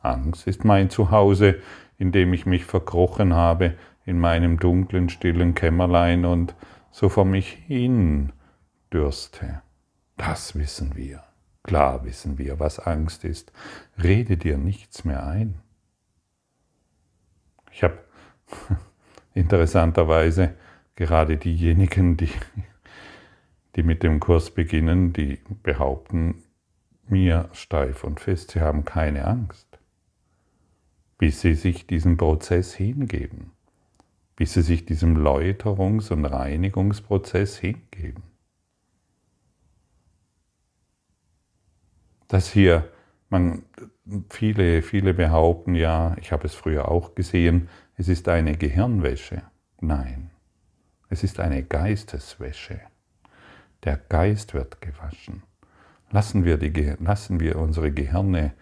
Angst 0.00 0.46
ist 0.46 0.64
mein 0.64 0.88
Zuhause, 0.90 1.60
in 1.98 2.12
dem 2.12 2.32
ich 2.32 2.46
mich 2.46 2.64
verkrochen 2.64 3.34
habe 3.34 3.74
in 4.04 4.18
meinem 4.18 4.58
dunklen, 4.58 5.08
stillen 5.08 5.54
Kämmerlein 5.54 6.24
und 6.24 6.54
so 6.90 7.08
vor 7.08 7.24
mich 7.24 7.48
hin 7.66 8.32
dürste. 8.92 9.62
Das 10.16 10.54
wissen 10.54 10.96
wir. 10.96 11.22
Klar 11.62 12.04
wissen 12.04 12.38
wir, 12.38 12.60
was 12.60 12.78
Angst 12.78 13.24
ist. 13.24 13.52
Rede 14.02 14.36
dir 14.36 14.56
nichts 14.56 15.04
mehr 15.04 15.26
ein. 15.26 15.56
Ich 17.72 17.82
habe 17.82 17.98
interessanterweise 19.34 20.54
gerade 20.94 21.36
diejenigen, 21.36 22.16
die, 22.16 22.30
die 23.74 23.82
mit 23.82 24.02
dem 24.02 24.20
Kurs 24.20 24.50
beginnen, 24.50 25.12
die 25.12 25.40
behaupten 25.62 26.42
mir 27.10 27.48
steif 27.52 28.04
und 28.04 28.20
fest, 28.20 28.52
sie 28.52 28.60
haben 28.60 28.84
keine 28.84 29.26
Angst, 29.26 29.66
bis 31.18 31.40
sie 31.40 31.54
sich 31.54 31.86
diesem 31.86 32.16
Prozess 32.16 32.74
hingeben, 32.74 33.52
bis 34.36 34.54
sie 34.54 34.62
sich 34.62 34.84
diesem 34.84 35.16
Läuterungs- 35.16 36.12
und 36.12 36.24
Reinigungsprozess 36.24 37.58
hingeben. 37.58 38.22
Dass 42.28 42.50
hier 42.50 42.90
man 43.28 43.64
viele, 44.30 44.82
viele 44.82 45.14
behaupten 45.14 45.74
ja, 45.74 46.16
ich 46.20 46.32
habe 46.32 46.46
es 46.46 46.54
früher 46.54 46.88
auch 46.88 47.14
gesehen, 47.14 47.68
es 47.96 48.08
ist 48.08 48.28
eine 48.28 48.56
Gehirnwäsche. 48.56 49.42
Nein, 49.80 50.30
es 51.08 51.22
ist 51.22 51.40
eine 51.40 51.62
Geisteswäsche. 51.62 52.80
Der 53.84 53.96
Geist 53.96 54.54
wird 54.54 54.80
gewaschen. 54.80 55.42
Lassen 56.10 56.44
wir, 56.44 56.56
die, 56.56 56.94
lassen 57.00 57.40
wir 57.40 57.58
unsere 57.58 57.90
Gehirne, 57.90 58.52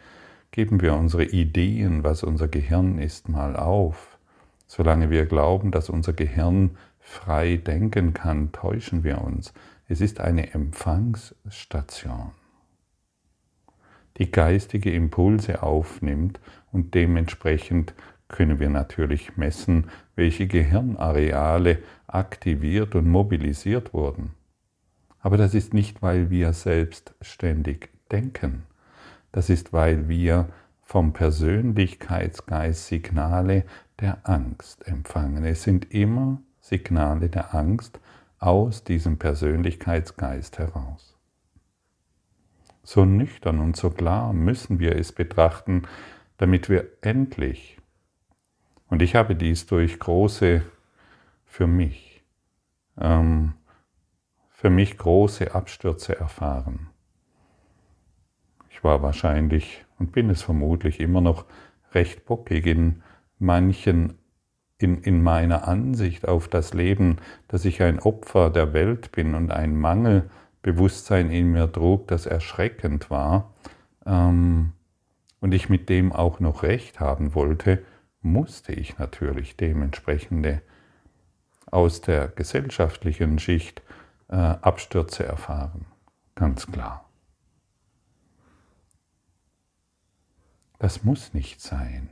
geben 0.51 0.81
wir 0.81 0.95
unsere 0.95 1.25
Ideen, 1.25 2.05
was 2.05 2.23
unser 2.23 2.49
Gehirn 2.49 2.99
ist, 2.99 3.29
mal 3.29 3.57
auf. 3.57 4.19
Solange 4.67 5.11
wir 5.11 5.27
glauben, 5.27 5.71
dass 5.71 5.91
unser 5.91 6.13
Gehirn 6.13 6.77
frei 7.01 7.57
denken 7.57 8.15
kann, 8.15 8.53
täuschen 8.53 9.05
wir 9.05 9.23
uns. 9.23 9.53
Es 9.89 10.01
ist 10.01 10.21
eine 10.21 10.55
Empfangsstation 10.55 12.33
die 14.19 14.31
geistige 14.31 14.93
Impulse 14.93 15.63
aufnimmt 15.63 16.41
und 16.73 16.95
dementsprechend 16.95 17.95
können 18.29 18.59
wir 18.59 18.71
natürlich 18.71 19.37
messen, 19.37 19.91
welche 20.17 20.47
Gehirnareale 20.47 21.79
aktiviert 22.07 22.95
und 22.95 23.09
mobilisiert 23.09 23.93
wurden. 23.93 24.33
Aber 25.25 25.39
das 25.39 25.55
ist 25.55 25.73
nicht, 25.73 26.03
weil 26.03 26.29
wir 26.29 26.53
selbstständig 26.53 27.89
denken. 28.13 28.65
Das 29.33 29.49
ist, 29.49 29.73
weil 29.73 30.07
wir 30.07 30.51
vom 30.83 31.15
Persönlichkeitsgeist 31.15 32.89
Signale 32.89 33.65
der 34.01 34.29
Angst 34.29 34.87
empfangen. 34.87 35.47
Es 35.47 35.63
sind 35.63 35.91
immer 35.95 36.43
Signale 36.61 37.31
der 37.31 37.55
Angst 37.55 38.01
aus 38.39 38.85
diesem 38.85 39.19
Persönlichkeitsgeist 39.19 40.59
heraus. 40.59 41.17
So 42.83 43.07
nüchtern 43.07 43.61
und 43.61 43.77
so 43.77 43.89
klar 43.89 44.35
müssen 44.35 44.79
wir 44.79 44.95
es 44.95 45.13
betrachten, 45.13 45.85
damit 46.37 46.69
wir 46.69 46.87
endlich, 47.01 47.79
und 48.89 49.01
ich 49.01 49.15
habe 49.15 49.37
dies 49.37 49.65
durch 49.65 49.99
große, 49.99 50.61
für 51.47 51.67
mich, 51.67 52.23
ähm, 53.01 53.55
für 54.65 54.71
mich 54.71 54.97
große 54.97 55.55
Abstürze 55.55 56.19
erfahren. 56.19 56.87
Ich 58.71 58.83
war 58.83 59.03
wahrscheinlich 59.03 59.85
und 59.99 60.11
bin 60.11 60.31
es 60.31 60.41
vermutlich 60.41 61.01
immer 61.01 61.21
noch 61.21 61.45
recht 61.93 62.25
bockig 62.25 62.65
in 62.65 63.03
manchen, 63.39 64.15
in, 64.79 65.03
in 65.03 65.23
meiner 65.23 65.69
Ansicht 65.69 66.27
auf 66.27 66.49
das 66.49 66.73
Leben, 66.73 67.19
dass 67.47 67.67
ich 67.67 67.83
ein 67.83 67.99
Opfer 67.99 68.49
der 68.49 68.73
Welt 68.73 69.13
bin 69.13 69.35
und 69.35 69.51
ein 69.51 69.77
Mangel 69.77 70.31
Bewusstsein 70.63 71.31
in 71.31 71.53
mir 71.53 71.71
trug, 71.71 72.09
das 72.09 72.25
erschreckend 72.25 73.11
war 73.11 73.53
ähm, 74.07 74.73
und 75.41 75.53
ich 75.53 75.69
mit 75.69 75.91
dem 75.91 76.11
auch 76.11 76.41
noch 76.41 76.63
recht 76.63 77.01
haben 77.01 77.35
wollte, 77.35 77.85
musste 78.23 78.73
ich 78.73 78.97
natürlich 78.97 79.59
dementsprechende 79.59 80.63
aus 81.71 82.01
der 82.01 82.29
gesellschaftlichen 82.29 83.39
Schicht 83.39 83.83
äh, 84.29 84.37
Abstürze 84.37 85.25
erfahren. 85.25 85.87
Ganz 86.35 86.67
klar. 86.67 87.09
Das 90.79 91.05
muss 91.05 91.33
nicht 91.33 91.61
sein. 91.61 92.11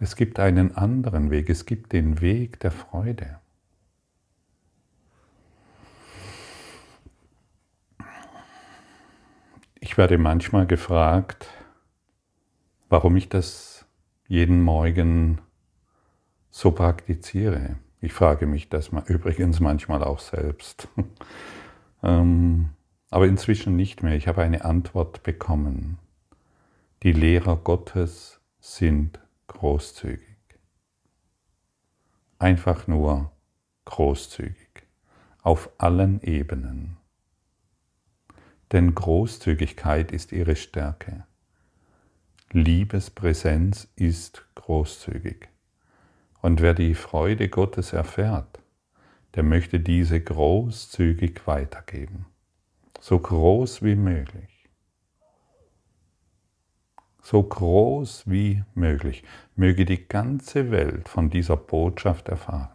Es 0.00 0.16
gibt 0.16 0.38
einen 0.38 0.76
anderen 0.76 1.30
Weg, 1.30 1.50
es 1.50 1.66
gibt 1.66 1.92
den 1.92 2.20
Weg 2.20 2.60
der 2.60 2.70
Freude. 2.70 3.40
Ich 9.80 9.96
werde 9.96 10.18
manchmal 10.18 10.66
gefragt, 10.66 11.48
warum 12.88 13.16
ich 13.16 13.28
das 13.28 13.86
jeden 14.26 14.62
Morgen 14.62 15.40
so 16.50 16.72
praktiziere. 16.72 17.76
Ich 18.00 18.12
frage 18.12 18.46
mich 18.46 18.68
das 18.68 18.90
übrigens 19.06 19.60
manchmal 19.60 20.02
auch 20.02 20.20
selbst. 20.20 20.88
Ähm, 22.00 22.68
aber 23.10 23.26
inzwischen 23.26 23.74
nicht 23.74 24.04
mehr. 24.04 24.14
Ich 24.14 24.28
habe 24.28 24.42
eine 24.42 24.64
Antwort 24.64 25.24
bekommen. 25.24 25.98
Die 27.02 27.10
Lehrer 27.10 27.56
Gottes 27.56 28.40
sind 28.60 29.18
großzügig. 29.48 30.38
Einfach 32.38 32.86
nur 32.86 33.32
großzügig. 33.84 34.86
Auf 35.42 35.70
allen 35.78 36.22
Ebenen 36.22 36.98
denn 38.72 38.94
Großzügigkeit 38.94 40.12
ist 40.12 40.32
ihre 40.32 40.56
Stärke. 40.56 41.24
Liebespräsenz 42.52 43.88
ist 43.96 44.46
großzügig. 44.54 45.48
Und 46.40 46.60
wer 46.60 46.74
die 46.74 46.94
Freude 46.94 47.48
Gottes 47.48 47.92
erfährt, 47.92 48.60
der 49.34 49.42
möchte 49.42 49.80
diese 49.80 50.20
großzügig 50.20 51.46
weitergeben. 51.46 52.26
So 53.00 53.18
groß 53.18 53.82
wie 53.82 53.96
möglich. 53.96 54.68
So 57.22 57.42
groß 57.42 58.24
wie 58.26 58.64
möglich. 58.74 59.22
Möge 59.54 59.84
die 59.84 60.08
ganze 60.08 60.70
Welt 60.70 61.08
von 61.08 61.30
dieser 61.30 61.56
Botschaft 61.56 62.28
erfahren. 62.28 62.70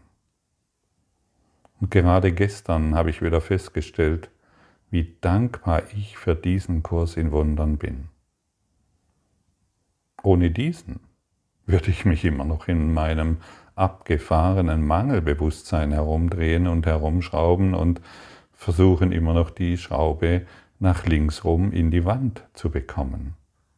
Und 1.80 1.90
gerade 1.92 2.32
gestern 2.32 2.96
habe 2.96 3.10
ich 3.10 3.22
wieder 3.22 3.42
festgestellt, 3.42 4.30
wie 4.90 5.18
dankbar 5.22 5.84
ich 5.94 6.18
für 6.18 6.36
diesen 6.36 6.84
Kurs 6.84 7.18
in 7.18 7.32
Wundern 7.32 7.78
bin. 7.78 8.10
Ohne 10.22 10.52
diesen 10.52 11.00
würde 11.66 11.92
ich 11.92 12.06
mich 12.06 12.26
immer 12.26 12.46
noch 12.46 12.68
in 12.68 12.94
meinem 12.94 13.38
abgefahrenen 13.76 14.86
Mangelbewusstsein 14.86 15.92
herumdrehen 15.92 16.68
und 16.68 16.86
herumschrauben 16.86 17.74
und 17.74 18.02
versuchen 18.54 19.12
immer 19.12 19.34
noch 19.34 19.50
die 19.50 19.78
Schraube 19.78 20.46
nach 20.80 21.06
links 21.06 21.44
rum 21.44 21.72
in 21.72 21.92
die 21.92 22.06
Wand 22.06 22.44
zu 22.54 22.70
bekommen. 22.70 23.36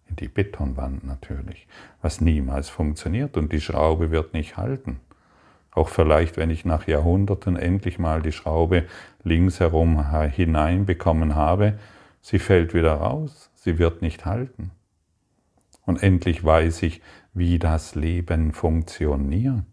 In 0.08 0.16
die 0.16 0.28
Betonwand 0.28 1.04
natürlich, 1.06 1.68
was 2.02 2.22
niemals 2.22 2.70
funktioniert 2.70 3.38
und 3.38 3.52
die 3.52 3.62
Schraube 3.62 4.12
wird 4.12 4.34
nicht 4.34 4.58
halten. 4.58 5.00
Auch 5.72 5.90
vielleicht, 5.90 6.38
wenn 6.38 6.50
ich 6.50 6.64
nach 6.64 6.88
Jahrhunderten 6.88 7.58
endlich 7.58 8.00
mal 8.00 8.22
die 8.22 8.32
Schraube 8.32 8.86
links 9.24 9.60
herum 9.60 10.10
hineinbekommen 10.30 11.36
habe, 11.36 11.80
sie 12.22 12.40
fällt 12.40 12.74
wieder 12.74 12.94
raus, 12.94 13.52
sie 13.56 13.78
wird 13.78 14.02
nicht 14.02 14.26
halten. 14.26 14.72
Und 15.86 16.02
endlich 16.02 16.44
weiß 16.44 16.84
ich, 16.84 17.02
wie 17.36 17.60
das 17.60 17.94
Leben 17.96 18.54
funktioniert. 18.54 19.66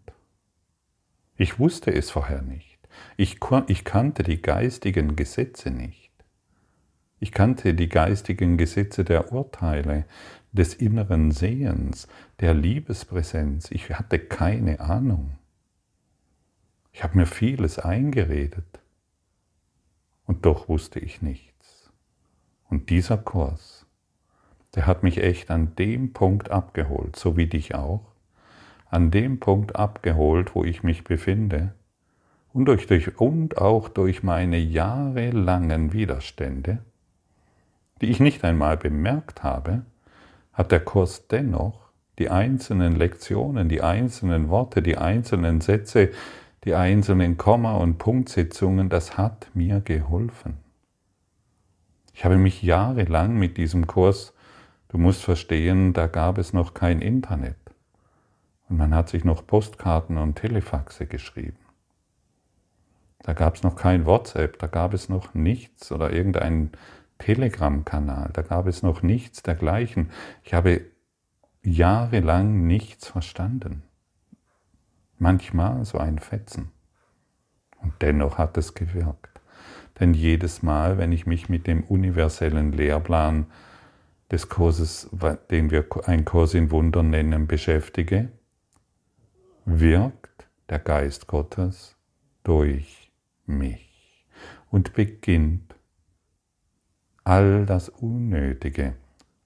Ich 1.35 1.57
wusste 1.57 1.91
es 1.91 2.11
vorher 2.11 2.41
nicht. 2.41 2.77
Ich, 3.17 3.39
ich 3.67 3.83
kannte 3.83 4.21
die 4.21 4.41
geistigen 4.41 5.15
Gesetze 5.15 5.71
nicht. 5.71 6.11
Ich 7.19 7.31
kannte 7.31 7.73
die 7.73 7.89
geistigen 7.89 8.57
Gesetze 8.57 9.03
der 9.03 9.31
Urteile, 9.31 10.05
des 10.51 10.75
inneren 10.75 11.31
Sehens, 11.31 12.07
der 12.39 12.53
Liebespräsenz. 12.53 13.71
Ich 13.71 13.89
hatte 13.89 14.19
keine 14.19 14.79
Ahnung. 14.81 15.37
Ich 16.91 17.03
habe 17.03 17.17
mir 17.17 17.25
vieles 17.25 17.79
eingeredet 17.79 18.81
und 20.25 20.45
doch 20.45 20.69
wusste 20.69 20.99
ich 20.99 21.21
nichts. 21.21 21.91
Und 22.69 22.89
dieser 22.89 23.17
Kurs, 23.17 23.82
der 24.75 24.87
hat 24.87 25.03
mich 25.03 25.21
echt 25.21 25.51
an 25.51 25.75
dem 25.75 26.13
Punkt 26.13 26.51
abgeholt, 26.51 27.15
so 27.15 27.37
wie 27.37 27.47
dich 27.47 27.75
auch, 27.75 28.01
an 28.89 29.11
dem 29.11 29.39
Punkt 29.39 29.75
abgeholt, 29.75 30.55
wo 30.55 30.63
ich 30.63 30.83
mich 30.83 31.03
befinde 31.03 31.73
und, 32.53 32.65
durch, 32.65 32.87
durch, 32.87 33.19
und 33.19 33.57
auch 33.57 33.89
durch 33.89 34.23
meine 34.23 34.57
jahrelangen 34.57 35.93
Widerstände, 35.93 36.79
die 38.01 38.07
ich 38.07 38.19
nicht 38.19 38.43
einmal 38.43 38.77
bemerkt 38.77 39.43
habe, 39.43 39.83
hat 40.53 40.71
der 40.71 40.79
Kurs 40.79 41.27
dennoch 41.27 41.89
die 42.19 42.29
einzelnen 42.29 42.95
Lektionen, 42.95 43.69
die 43.69 43.81
einzelnen 43.81 44.49
Worte, 44.49 44.83
die 44.83 44.97
einzelnen 44.97 45.61
Sätze, 45.61 46.11
die 46.63 46.75
einzelnen 46.75 47.37
Komma- 47.37 47.77
und 47.77 47.97
Punktsetzungen, 47.97 48.89
das 48.89 49.17
hat 49.17 49.49
mir 49.55 49.81
geholfen. 49.81 50.57
Ich 52.13 52.23
habe 52.23 52.37
mich 52.37 52.61
jahrelang 52.61 53.37
mit 53.37 53.57
diesem 53.57 53.87
Kurs, 53.87 54.32
du 54.93 54.99
musst 54.99 55.23
verstehen, 55.23 55.91
da 55.91 56.05
gab 56.05 56.37
es 56.37 56.53
noch 56.53 56.75
kein 56.75 57.01
Internet. 57.01 57.57
Und 58.69 58.77
man 58.77 58.93
hat 58.93 59.09
sich 59.09 59.25
noch 59.25 59.45
Postkarten 59.45 60.19
und 60.19 60.35
Telefaxe 60.35 61.07
geschrieben. 61.07 61.57
Da 63.23 63.33
gab 63.33 63.55
es 63.55 63.63
noch 63.63 63.75
kein 63.75 64.05
WhatsApp, 64.05 64.59
da 64.59 64.67
gab 64.67 64.93
es 64.93 65.09
noch 65.09 65.33
nichts 65.33 65.91
oder 65.91 66.13
irgendein 66.13 66.71
Telegram-Kanal, 67.17 68.29
da 68.33 68.43
gab 68.43 68.67
es 68.67 68.83
noch 68.83 69.01
nichts 69.01 69.41
dergleichen. 69.41 70.11
Ich 70.43 70.53
habe 70.53 70.81
jahrelang 71.63 72.67
nichts 72.67 73.07
verstanden. 73.07 73.81
Manchmal 75.17 75.85
so 75.85 75.97
ein 75.97 76.19
Fetzen. 76.19 76.71
Und 77.81 77.93
dennoch 78.01 78.37
hat 78.37 78.57
es 78.57 78.75
gewirkt. 78.75 79.41
Denn 79.99 80.13
jedes 80.13 80.61
Mal, 80.61 80.99
wenn 80.99 81.11
ich 81.11 81.25
mich 81.25 81.49
mit 81.49 81.65
dem 81.65 81.83
universellen 81.83 82.71
Lehrplan 82.73 83.47
des 84.31 84.49
Kurses, 84.49 85.09
den 85.51 85.71
wir 85.71 85.85
ein 86.05 86.25
Kurs 86.25 86.53
in 86.53 86.71
Wundern 86.71 87.09
nennen, 87.09 87.47
beschäftige, 87.47 88.31
wirkt 89.65 90.47
der 90.69 90.79
Geist 90.79 91.27
Gottes 91.27 91.95
durch 92.43 93.11
mich 93.45 94.25
und 94.69 94.93
beginnt 94.93 95.75
all 97.23 97.65
das 97.65 97.89
Unnötige 97.89 98.95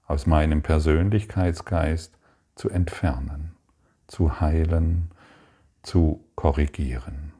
aus 0.06 0.26
meinem 0.26 0.62
Persönlichkeitsgeist 0.62 2.18
zu 2.54 2.70
entfernen, 2.70 3.54
zu 4.06 4.40
heilen, 4.40 5.10
zu 5.82 6.24
korrigieren. 6.34 7.32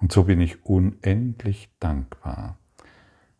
Und 0.00 0.12
so 0.12 0.24
bin 0.24 0.40
ich 0.40 0.64
unendlich 0.64 1.70
dankbar, 1.80 2.58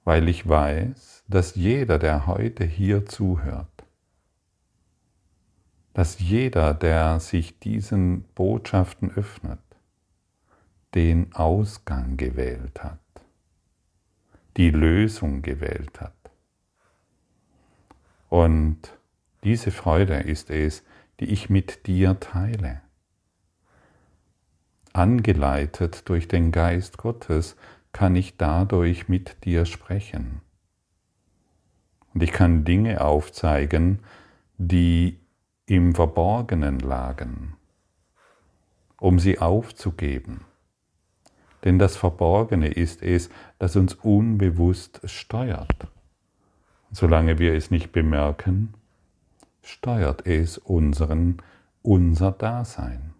weil 0.09 0.27
ich 0.31 0.49
weiß, 0.49 1.23
dass 1.29 1.55
jeder, 1.55 1.99
der 1.99 2.27
heute 2.27 2.65
hier 2.65 3.05
zuhört, 3.05 3.85
dass 5.93 6.19
jeder, 6.19 6.73
der 6.73 7.21
sich 7.21 7.59
diesen 7.59 8.23
Botschaften 8.35 9.11
öffnet, 9.11 9.61
den 10.95 11.35
Ausgang 11.35 12.17
gewählt 12.17 12.83
hat, 12.83 13.03
die 14.57 14.71
Lösung 14.71 15.43
gewählt 15.43 16.01
hat. 16.01 16.31
Und 18.31 18.79
diese 19.45 19.71
Freude 19.71 20.21
ist 20.21 20.49
es, 20.49 20.85
die 21.21 21.27
ich 21.27 21.51
mit 21.51 21.87
dir 21.87 22.19
teile 22.19 22.81
angeleitet 24.95 26.09
durch 26.09 26.29
den 26.29 26.51
Geist 26.51 26.97
Gottes, 26.97 27.57
kann 27.93 28.17
ich 28.17 28.37
dadurch 28.37 29.09
mit 29.09 29.45
dir 29.45 29.67
sprechen. 29.67 30.41
Und 32.15 32.23
ich 32.23 32.33
kann 32.33 32.65
Dinge 32.65 33.01
aufzeigen, 33.01 34.01
die 34.57 35.19
im 35.67 35.95
Verborgenen 35.95 36.81
lagen, 36.81 37.55
um 38.99 39.19
sie 39.19 39.39
aufzugeben. 39.39 40.43
Denn 41.65 41.79
das 41.79 41.97
Verborgene 41.97 42.69
ist 42.69 43.03
es, 43.03 43.31
das 43.59 43.77
uns 43.77 43.95
unbewusst 43.95 45.01
steuert. 45.05 45.89
Solange 46.91 47.39
wir 47.39 47.55
es 47.55 47.71
nicht 47.71 47.93
bemerken, 47.93 48.75
steuert 49.63 50.27
es 50.27 50.57
unseren, 50.57 51.43
unser 51.83 52.33
Dasein 52.33 53.15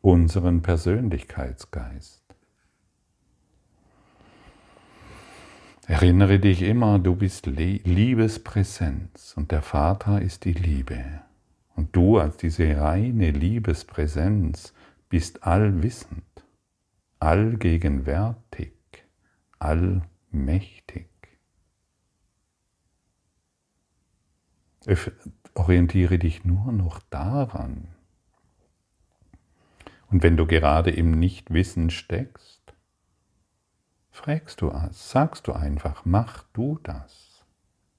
unseren 0.00 0.62
Persönlichkeitsgeist. 0.62 2.22
Erinnere 5.88 6.38
dich 6.38 6.60
immer, 6.60 6.98
du 6.98 7.16
bist 7.16 7.46
Liebespräsenz 7.46 9.32
und 9.38 9.52
der 9.52 9.62
Vater 9.62 10.20
ist 10.20 10.44
die 10.44 10.52
Liebe. 10.52 11.22
Und 11.76 11.96
du 11.96 12.18
als 12.18 12.36
diese 12.36 12.78
reine 12.78 13.30
Liebespräsenz 13.30 14.74
bist 15.08 15.44
allwissend, 15.44 16.44
allgegenwärtig, 17.20 18.74
allmächtig. 19.58 21.08
Orientiere 25.54 26.18
dich 26.18 26.44
nur 26.44 26.70
noch 26.70 27.00
daran, 27.08 27.88
und 30.10 30.22
wenn 30.22 30.36
du 30.36 30.46
gerade 30.46 30.90
im 30.90 31.12
Nichtwissen 31.12 31.88
steckst, 31.88 32.57
fragst 34.18 34.60
du, 34.60 34.72
sagst 34.90 35.46
du 35.46 35.52
einfach, 35.52 36.02
mach 36.04 36.42
du 36.52 36.80
das. 36.82 37.44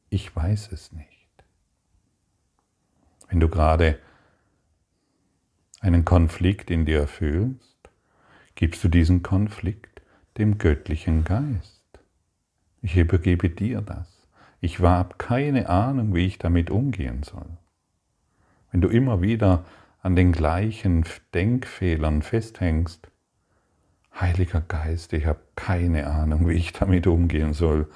Ich 0.09 0.35
weiß 0.35 0.71
es 0.73 0.91
nicht. 0.91 1.29
Wenn 3.29 3.39
du 3.39 3.47
gerade 3.47 3.97
einen 5.79 6.03
Konflikt 6.03 6.69
in 6.71 6.85
dir 6.85 7.07
fühlst, 7.07 7.89
gibst 8.55 8.83
du 8.83 8.89
diesen 8.89 9.23
Konflikt 9.23 10.01
dem 10.37 10.57
göttlichen 10.57 11.23
Geist. 11.23 11.83
Ich 12.81 12.97
übergebe 12.97 13.49
dir 13.49 13.81
das. 13.81 14.27
Ich 14.59 14.79
habe 14.79 15.15
keine 15.17 15.69
Ahnung, 15.69 16.13
wie 16.13 16.25
ich 16.25 16.37
damit 16.37 16.69
umgehen 16.69 17.23
soll. 17.23 17.57
Wenn 18.71 18.81
du 18.81 18.89
immer 18.89 19.21
wieder 19.21 19.63
an 20.01 20.17
den 20.17 20.33
gleichen 20.33 21.05
Denkfehlern 21.33 22.21
festhängst, 22.23 23.09
Heiliger 24.19 24.61
Geist, 24.61 25.13
ich 25.13 25.25
habe 25.25 25.39
keine 25.55 26.07
Ahnung, 26.07 26.47
wie 26.47 26.53
ich 26.53 26.73
damit 26.73 27.07
umgehen 27.07 27.53
soll. 27.53 27.89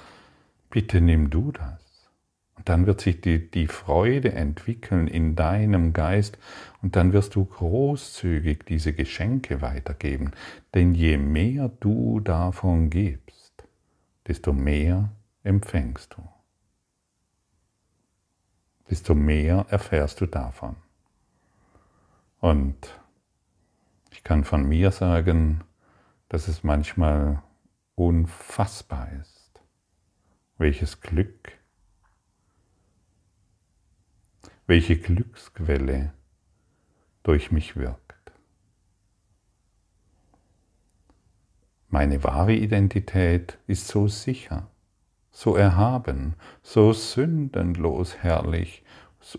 Bitte 0.70 1.02
nimm 1.02 1.30
du 1.30 1.52
das. 1.52 2.10
Und 2.56 2.70
dann 2.70 2.86
wird 2.86 3.02
sich 3.02 3.20
die, 3.20 3.50
die 3.52 3.68
Freude 3.68 4.32
entwickeln 4.32 5.08
in 5.08 5.36
deinem 5.36 5.92
Geist 5.92 6.38
und 6.82 6.96
dann 6.96 7.12
wirst 7.12 7.36
du 7.36 7.44
großzügig 7.44 8.64
diese 8.66 8.94
Geschenke 8.94 9.62
weitergeben. 9.62 10.32
Denn 10.74 10.94
je 10.94 11.18
mehr 11.18 11.70
du 11.80 12.20
davon 12.20 12.90
gibst, 12.90 13.68
desto 14.28 14.54
mehr 14.54 15.10
empfängst 15.44 16.16
du. 16.16 16.24
Desto 18.90 19.16
mehr 19.16 19.66
erfährst 19.70 20.22
du 20.22 20.26
davon. 20.26 20.76
Und 22.40 22.76
ich 24.12 24.24
kann 24.24 24.44
von 24.44 24.68
mir 24.68 24.92
sagen, 24.92 25.64
dass 26.34 26.48
es 26.48 26.64
manchmal 26.64 27.44
unfassbar 27.94 29.08
ist, 29.22 29.62
welches 30.58 31.00
Glück, 31.00 31.52
welche 34.66 34.98
Glücksquelle 34.98 36.12
durch 37.22 37.52
mich 37.52 37.76
wirkt. 37.76 38.32
Meine 41.90 42.24
wahre 42.24 42.54
Identität 42.54 43.60
ist 43.68 43.88
so 43.88 44.08
sicher, 44.08 44.72
so 45.30 45.56
erhaben, 45.56 46.34
so 46.64 46.94
sündenlos 46.94 48.18
herrlich 48.24 48.84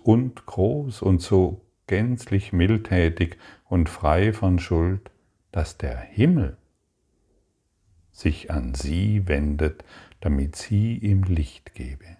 und 0.04 0.46
groß 0.46 1.02
und 1.02 1.20
so 1.20 1.60
gänzlich 1.88 2.52
mildtätig 2.52 3.36
und 3.64 3.88
frei 3.88 4.32
von 4.32 4.60
Schuld, 4.60 5.10
dass 5.50 5.76
der 5.76 5.98
Himmel 5.98 6.56
sich 8.14 8.50
an 8.50 8.74
sie 8.74 9.28
wendet, 9.28 9.84
damit 10.20 10.56
sie 10.56 10.96
ihm 10.96 11.24
Licht 11.24 11.74
gebe. 11.74 12.16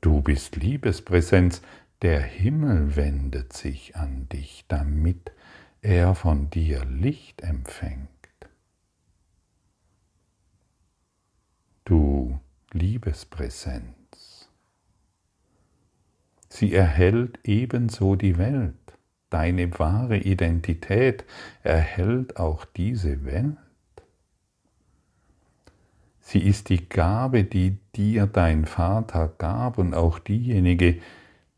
Du 0.00 0.22
bist 0.22 0.56
Liebespräsenz, 0.56 1.60
der 2.00 2.20
Himmel 2.20 2.94
wendet 2.96 3.52
sich 3.52 3.96
an 3.96 4.28
dich, 4.28 4.64
damit 4.68 5.32
er 5.82 6.14
von 6.14 6.48
dir 6.50 6.84
Licht 6.84 7.42
empfängt. 7.42 8.08
Du 11.84 12.38
Liebespräsenz. 12.72 14.48
Sie 16.48 16.72
erhält 16.72 17.40
ebenso 17.44 18.14
die 18.14 18.38
Welt. 18.38 18.85
Deine 19.30 19.78
wahre 19.78 20.18
Identität 20.18 21.24
erhält 21.62 22.36
auch 22.36 22.64
diese 22.64 23.24
Welt. 23.24 23.56
Sie 26.20 26.40
ist 26.40 26.68
die 26.70 26.88
Gabe, 26.88 27.44
die 27.44 27.78
dir 27.94 28.26
dein 28.26 28.64
Vater 28.64 29.32
gab 29.38 29.78
und 29.78 29.94
auch 29.94 30.18
diejenige, 30.18 31.00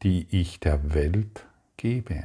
die 0.03 0.27
ich 0.31 0.61
der 0.61 0.95
Welt 0.95 1.47
gebe. 1.77 2.25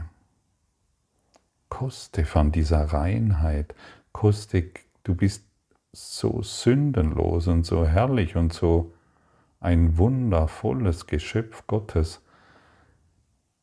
Koste 1.69 2.25
von 2.25 2.51
dieser 2.51 2.85
Reinheit, 2.85 3.73
koste, 4.11 4.65
du 5.03 5.15
bist 5.15 5.43
so 5.93 6.41
sündenlos 6.41 7.47
und 7.47 7.65
so 7.65 7.85
herrlich 7.85 8.35
und 8.35 8.53
so 8.53 8.93
ein 9.59 9.97
wundervolles 9.97 11.07
Geschöpf 11.07 11.65
Gottes, 11.67 12.22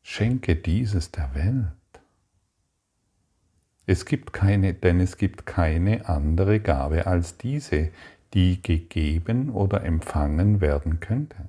Schenke 0.02 0.56
dieses 0.56 1.10
der 1.10 1.34
Welt. 1.34 1.72
Es 3.86 4.04
gibt 4.04 4.32
keine, 4.32 4.74
denn 4.74 5.00
es 5.00 5.16
gibt 5.16 5.46
keine 5.46 6.08
andere 6.08 6.60
Gabe 6.60 7.06
als 7.06 7.36
diese, 7.36 7.90
die 8.34 8.62
gegeben 8.62 9.50
oder 9.50 9.82
empfangen 9.84 10.60
werden 10.60 11.00
könnte. 11.00 11.48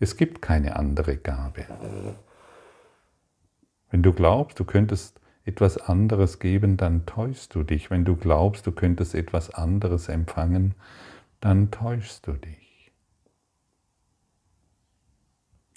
Es 0.00 0.16
gibt 0.16 0.42
keine 0.42 0.76
andere 0.76 1.16
Gabe. 1.16 1.66
Wenn 3.90 4.02
du 4.02 4.12
glaubst, 4.12 4.58
du 4.58 4.64
könntest 4.64 5.20
etwas 5.44 5.76
anderes 5.76 6.38
geben, 6.38 6.76
dann 6.76 7.04
täuschst 7.04 7.54
du 7.54 7.62
dich. 7.62 7.90
Wenn 7.90 8.04
du 8.04 8.16
glaubst, 8.16 8.66
du 8.66 8.72
könntest 8.72 9.14
etwas 9.14 9.50
anderes 9.50 10.08
empfangen, 10.08 10.74
dann 11.40 11.70
täuschst 11.70 12.26
du 12.26 12.32
dich. 12.32 12.61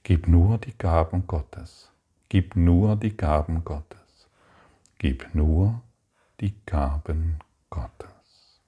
Gib 0.07 0.27
nur 0.27 0.59
die 0.59 0.77
Gaben 0.77 1.25
Gottes. 1.25 1.89
Gib 2.29 2.55
nur 2.55 2.95
die 2.95 3.17
Gaben 3.17 3.65
Gottes. 3.65 4.27
Gib 4.99 5.33
nur 5.33 5.81
die 6.39 6.53
Gaben 6.67 7.39
Gottes. 7.71 8.61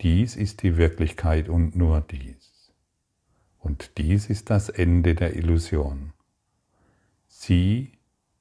Dies 0.00 0.36
ist 0.36 0.62
die 0.62 0.78
Wirklichkeit 0.78 1.50
und 1.50 1.76
nur 1.76 2.00
dies. 2.00 2.72
Und 3.58 3.98
dies 3.98 4.30
ist 4.30 4.48
das 4.48 4.70
Ende 4.70 5.14
der 5.14 5.36
Illusion. 5.36 6.14
Sie 7.28 7.92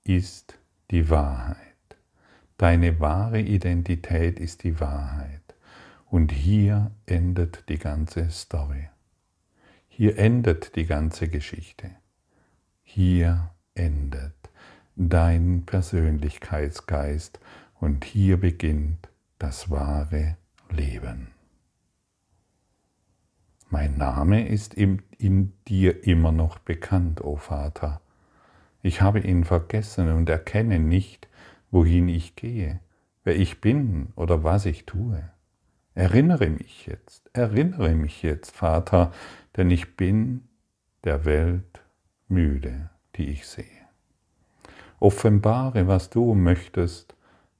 ist 0.06 0.58
die 0.92 1.10
Wahrheit. 1.10 1.58
Deine 2.56 3.02
wahre 3.02 3.42
Identität 3.42 4.40
ist 4.40 4.64
die 4.64 4.80
Wahrheit. 4.80 5.42
Und 6.10 6.32
hier 6.32 6.92
endet 7.06 7.68
die 7.68 7.80
ganze 7.80 8.32
Story. 8.32 8.88
Hier 9.96 10.18
endet 10.18 10.76
die 10.76 10.88
ganze 10.88 11.28
Geschichte. 11.28 11.92
Hier 12.82 13.52
endet 13.76 14.34
dein 14.96 15.68
Persönlichkeitsgeist 15.68 17.40
und 17.80 18.04
hier 18.04 18.38
beginnt 18.38 19.08
das 19.38 19.70
wahre 19.70 20.38
Leben. 20.72 21.28
Mein 23.70 23.96
Name 23.96 24.48
ist 24.48 24.74
in, 24.74 25.04
dir 25.68 26.08
immer 26.08 26.32
noch 26.32 26.58
bekannt, 26.58 27.22
o 27.22 27.34
oh 27.34 27.36
Vater. 27.36 28.02
Ich 28.82 29.04
habe 29.04 29.20
ihn 29.20 29.44
vergessen 29.44 30.12
und 30.12 30.28
erkenne 30.28 30.80
nicht, 30.80 31.28
wohin 31.70 32.10
ich 32.10 32.36
gehe, 32.36 32.80
wer 33.24 33.36
ich 33.36 33.62
bin 33.62 34.08
oder 34.16 34.44
was 34.44 34.66
ich 34.66 34.88
tue. 34.88 35.30
Erinnere 35.94 36.50
mich 36.50 36.88
jetzt, 36.88 37.30
erinnere 37.34 37.94
mich 37.94 38.24
jetzt, 38.24 38.50
Vater, 38.50 39.12
denn 39.56 39.70
ich 39.70 39.96
bin 39.96 40.48
der 41.04 41.26
Welt 41.26 41.84
müde, 42.28 42.90
die 43.16 43.30
ich 43.30 43.48
sehe. 43.48 43.66
Offenbare, 45.00 45.88
was 45.88 46.10
du 46.10 46.34
möchtest, 46.34 47.16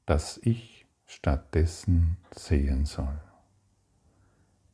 dass 0.06 0.40
ich 0.44 0.86
stattdessen 1.06 2.18
sehen 2.32 2.86
soll. 2.86 3.20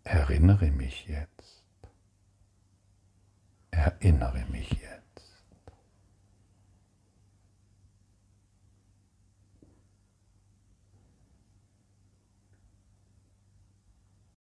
Erinnere 0.03 0.71
mich 0.71 1.08
jetzt. 1.08 1.63
Erinnere 3.71 4.45
mich 4.51 4.71
jetzt. 4.71 4.89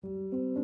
thank 0.02 0.55